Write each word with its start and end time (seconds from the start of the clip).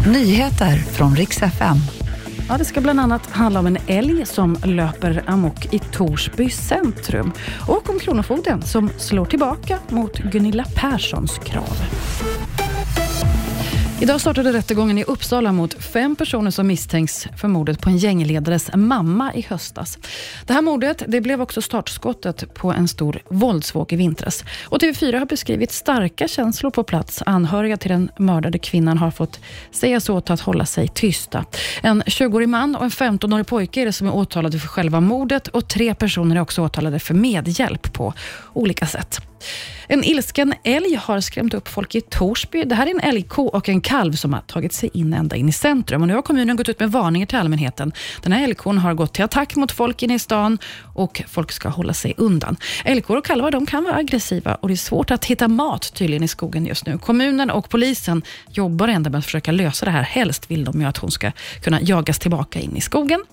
Nyheter 0.00 0.76
från 0.76 1.16
riks 1.16 1.42
FM. 1.42 1.76
Ja, 2.48 2.58
det 2.58 2.64
ska 2.64 2.80
bland 2.80 3.00
annat 3.00 3.30
handla 3.30 3.60
om 3.60 3.66
en 3.66 3.78
älg 3.86 4.26
som 4.26 4.56
löper 4.64 5.22
amok 5.26 5.74
i 5.74 5.78
Torsby 5.78 6.50
centrum 6.50 7.32
och 7.68 7.90
om 7.90 7.98
Kronofogden 7.98 8.62
som 8.62 8.90
slår 8.96 9.24
tillbaka 9.24 9.78
mot 9.88 10.18
Gunilla 10.18 10.64
Perssons 10.74 11.38
krav. 11.38 11.76
Idag 14.00 14.20
startade 14.20 14.52
rättegången 14.52 14.98
i 14.98 15.04
Uppsala 15.04 15.52
mot 15.52 15.84
fem 15.84 16.16
personer 16.16 16.50
som 16.50 16.66
misstänks 16.66 17.28
för 17.36 17.48
mordet 17.48 17.80
på 17.80 17.90
en 17.90 17.96
gängledares 17.96 18.70
mamma 18.74 19.34
i 19.34 19.46
höstas. 19.48 19.98
Det 20.46 20.52
här 20.52 20.62
mordet 20.62 21.02
det 21.08 21.20
blev 21.20 21.42
också 21.42 21.62
startskottet 21.62 22.54
på 22.54 22.72
en 22.72 22.88
stor 22.88 23.20
våldsvåg 23.28 23.92
i 23.92 23.96
vintras. 23.96 24.44
Och 24.64 24.78
TV4 24.78 25.18
har 25.18 25.26
beskrivit 25.26 25.72
starka 25.72 26.28
känslor 26.28 26.70
på 26.70 26.84
plats. 26.84 27.22
Anhöriga 27.26 27.76
till 27.76 27.90
den 27.90 28.10
mördade 28.18 28.58
kvinnan 28.58 28.98
har 28.98 29.10
fått 29.10 29.40
sägas 29.70 30.08
åt 30.08 30.30
att 30.30 30.40
hålla 30.40 30.66
sig 30.66 30.88
tysta. 30.88 31.44
En 31.82 32.02
20-årig 32.02 32.48
man 32.48 32.76
och 32.76 32.84
en 32.84 32.90
15-årig 32.90 33.46
pojke 33.46 33.80
är 33.80 33.86
det 33.86 33.92
som 33.92 34.06
är 34.06 34.14
åtalade 34.14 34.58
för 34.58 34.68
själva 34.68 35.00
mordet 35.00 35.48
och 35.48 35.68
tre 35.68 35.94
personer 35.94 36.36
är 36.36 36.40
också 36.40 36.62
åtalade 36.62 36.98
för 36.98 37.14
medhjälp 37.14 37.92
på 37.92 38.14
olika 38.52 38.86
sätt. 38.86 39.33
En 39.88 40.04
ilsken 40.04 40.54
älg 40.64 40.94
har 40.94 41.20
skrämt 41.20 41.54
upp 41.54 41.68
folk 41.68 41.94
i 41.94 42.00
Torsby. 42.00 42.64
Det 42.64 42.74
här 42.74 42.86
är 42.86 42.90
en 42.90 43.00
älgko 43.00 43.42
och 43.42 43.68
en 43.68 43.80
kalv 43.80 44.12
som 44.12 44.32
har 44.32 44.40
tagit 44.40 44.72
sig 44.72 44.90
in 44.92 45.12
ända 45.12 45.36
in 45.36 45.48
i 45.48 45.52
centrum. 45.52 46.02
Och 46.02 46.08
nu 46.08 46.14
har 46.14 46.22
kommunen 46.22 46.56
gått 46.56 46.68
ut 46.68 46.80
med 46.80 46.92
varningar 46.92 47.26
till 47.26 47.38
allmänheten. 47.38 47.92
Den 48.22 48.32
här 48.32 48.44
älgkon 48.44 48.78
har 48.78 48.94
gått 48.94 49.14
till 49.14 49.24
attack 49.24 49.56
mot 49.56 49.72
folk 49.72 50.02
inne 50.02 50.14
i 50.14 50.18
stan 50.18 50.58
och 50.94 51.22
folk 51.28 51.52
ska 51.52 51.68
hålla 51.68 51.94
sig 51.94 52.14
undan. 52.16 52.56
Älgkor 52.84 53.16
och 53.16 53.24
kalvar 53.24 53.50
de 53.50 53.66
kan 53.66 53.84
vara 53.84 53.94
aggressiva 53.94 54.54
och 54.54 54.68
det 54.68 54.74
är 54.74 54.76
svårt 54.76 55.10
att 55.10 55.24
hitta 55.24 55.48
mat 55.48 55.94
tydligen 55.94 56.22
i 56.22 56.28
skogen 56.28 56.66
just 56.66 56.86
nu. 56.86 56.98
Kommunen 56.98 57.50
och 57.50 57.68
polisen 57.68 58.22
jobbar 58.48 58.88
ändå 58.88 59.10
med 59.10 59.18
att 59.18 59.24
försöka 59.24 59.52
lösa 59.52 59.84
det 59.84 59.90
här. 59.92 60.02
Helst 60.02 60.50
vill 60.50 60.64
de 60.64 60.80
ju 60.80 60.86
att 60.86 60.96
hon 60.96 61.10
ska 61.10 61.32
kunna 61.62 61.80
jagas 61.80 62.18
tillbaka 62.18 62.60
in 62.60 62.76
i 62.76 62.80
skogen. 62.80 63.24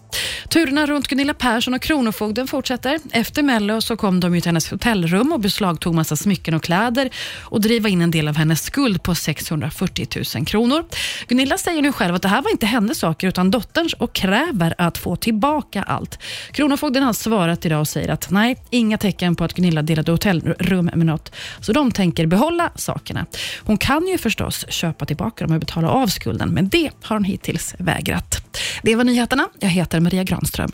Turerna 0.49 0.85
runt 0.85 1.07
Gunilla 1.07 1.33
Persson 1.33 1.73
och 1.73 1.81
Kronofogden 1.81 2.47
fortsätter. 2.47 2.99
Efter 3.11 3.43
Mello 3.43 3.81
så 3.81 3.97
kom 3.97 4.19
de 4.19 4.41
till 4.41 4.45
hennes 4.45 4.71
hotellrum 4.71 5.31
och 5.31 5.39
beslagtog 5.39 5.95
massa 6.01 6.15
smycken 6.15 6.53
och 6.53 6.63
kläder 6.63 7.09
och 7.41 7.61
driva 7.61 7.89
in 7.89 8.01
en 8.01 8.11
del 8.11 8.27
av 8.27 8.35
hennes 8.35 8.63
skuld 8.63 9.03
på 9.03 9.15
640 9.15 10.07
000 10.35 10.45
kronor. 10.45 10.85
Gunilla 11.27 11.57
säger 11.57 11.81
nu 11.81 11.91
själv 11.91 12.15
att 12.15 12.21
det 12.21 12.27
här 12.27 12.41
var 12.41 12.51
inte 12.51 12.65
hennes 12.65 12.99
saker 12.99 13.27
utan 13.27 13.51
dotterns 13.51 13.93
och 13.93 14.13
kräver 14.13 14.73
att 14.77 14.97
få 14.97 15.15
tillbaka 15.15 15.83
allt. 15.83 16.19
Kronofogden 16.51 17.03
har 17.03 17.13
svarat 17.13 17.65
idag 17.65 17.79
och 17.79 17.87
säger 17.87 18.09
att 18.09 18.31
nej, 18.31 18.55
inga 18.69 18.97
tecken 18.97 19.35
på 19.35 19.43
att 19.43 19.53
Gunilla 19.53 19.81
delade 19.81 20.11
hotellrum 20.11 20.85
med 20.85 21.05
något, 21.05 21.31
så 21.59 21.73
de 21.73 21.91
tänker 21.91 22.25
behålla 22.25 22.71
sakerna. 22.75 23.25
Hon 23.59 23.77
kan 23.77 24.07
ju 24.07 24.17
förstås 24.17 24.65
köpa 24.69 25.05
tillbaka 25.05 25.45
dem 25.45 25.53
och 25.53 25.59
betala 25.59 25.89
av 25.89 26.07
skulden, 26.07 26.49
men 26.49 26.69
det 26.69 26.89
har 27.01 27.15
hon 27.15 27.23
hittills 27.23 27.75
vägrat. 27.79 28.43
Det 28.83 28.95
var 28.95 29.03
nyheterna. 29.03 29.49
Jag 29.59 29.69
heter 29.69 29.99
Maria 29.99 30.23
Granström. 30.23 30.71